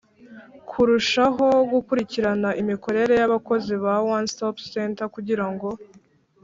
[0.69, 5.69] Kurushaho gukurikirana imikorere y abakozi ba One Stop Center kugira ngo